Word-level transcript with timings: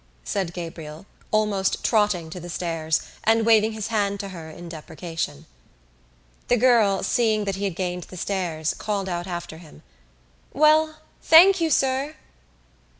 said 0.23 0.51
Gabriel, 0.51 1.05
almost 1.29 1.83
trotting 1.83 2.31
to 2.31 2.39
the 2.39 2.49
stairs 2.49 3.01
and 3.23 3.45
waving 3.45 3.73
his 3.73 3.89
hand 3.89 4.19
to 4.19 4.29
her 4.29 4.49
in 4.49 4.67
deprecation. 4.67 5.45
The 6.47 6.57
girl, 6.57 7.03
seeing 7.03 7.45
that 7.45 7.57
he 7.57 7.65
had 7.65 7.75
gained 7.75 8.05
the 8.05 8.17
stairs, 8.17 8.73
called 8.73 9.07
out 9.07 9.27
after 9.27 9.59
him: 9.59 9.83
"Well, 10.53 11.01
thank 11.21 11.61
you, 11.61 11.69
sir." 11.69 12.15